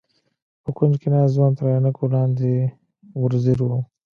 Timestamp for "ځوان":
1.35-1.51